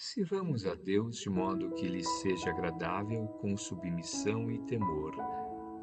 [0.00, 5.12] Sirvamos a Deus de modo que lhe seja agradável com submissão e temor.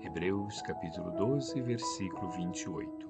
[0.01, 3.09] Hebreus capítulo 12, versículo 28.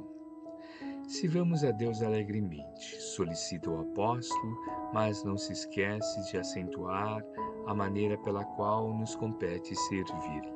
[1.07, 4.57] Sirvamos a Deus alegremente, solicita o apóstolo,
[4.95, 7.23] mas não se esquece de acentuar
[7.67, 10.55] a maneira pela qual nos compete servir-lhe.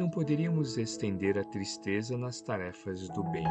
[0.00, 3.44] Não poderíamos estender a tristeza nas tarefas do bem.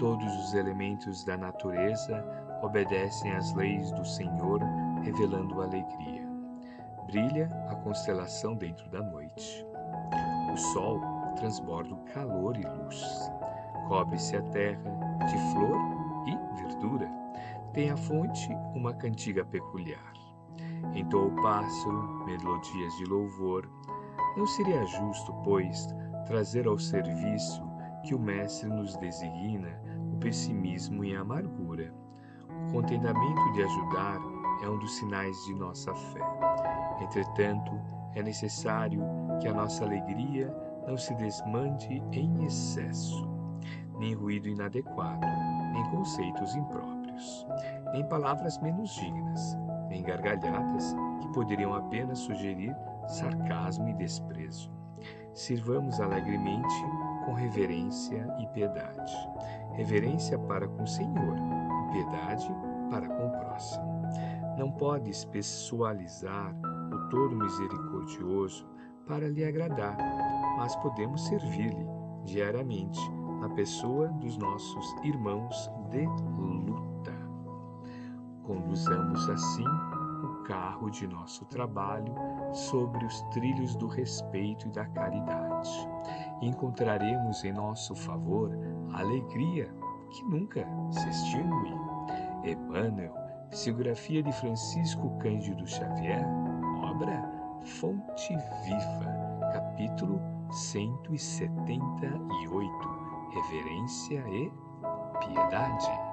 [0.00, 2.26] Todos os elementos da natureza
[2.60, 4.60] obedecem às leis do Senhor
[5.02, 6.26] revelando alegria.
[7.06, 9.66] Brilha a constelação dentro da noite.
[10.52, 11.00] O sol
[11.36, 13.30] transborda o calor e luz.
[13.88, 14.82] Cobre-se a terra
[15.26, 15.78] de flor
[16.26, 17.10] e verdura.
[17.72, 20.12] Tem a fonte uma cantiga peculiar.
[20.94, 23.68] Entoa o pássaro melodias de louvor.
[24.36, 25.88] Não seria justo, pois,
[26.26, 27.62] trazer ao serviço
[28.04, 29.80] que o Mestre nos designa
[30.12, 31.92] o pessimismo e a amargura.
[32.68, 34.31] O contentamento de ajudar
[34.62, 36.20] é um dos sinais de nossa fé.
[37.00, 37.72] Entretanto,
[38.14, 39.02] é necessário
[39.40, 40.54] que a nossa alegria
[40.86, 43.28] não se desmande em excesso,
[43.98, 45.26] nem ruído inadequado,
[45.72, 47.46] nem conceitos impróprios,
[47.92, 52.74] nem palavras menos dignas, nem gargalhadas que poderiam apenas sugerir
[53.08, 54.70] sarcasmo e desprezo.
[55.32, 56.74] Sirvamos alegremente
[57.24, 59.12] com reverência e piedade.
[59.72, 62.54] Reverência para com o Senhor e piedade
[62.90, 63.91] para com o próximo.
[64.62, 66.54] Não podes pessoalizar
[66.94, 68.64] o todo misericordioso
[69.08, 69.98] para lhe agradar,
[70.56, 71.84] mas podemos servir-lhe
[72.24, 73.00] diariamente
[73.40, 77.12] na pessoa dos nossos irmãos de luta.
[78.44, 79.66] Conduzamos assim
[80.22, 82.14] o carro de nosso trabalho
[82.52, 85.88] sobre os trilhos do respeito e da caridade.
[86.40, 88.48] encontraremos em nosso favor
[88.92, 89.74] a alegria
[90.12, 91.74] que nunca se extingue.
[92.44, 93.22] Emmanuel
[93.52, 96.24] Psicografia de Francisco Cândido Xavier,
[96.82, 97.22] obra
[97.62, 99.04] Fonte Viva,
[99.52, 100.18] capítulo
[100.50, 102.88] 178,
[103.34, 104.50] Reverência e
[105.20, 106.11] Piedade.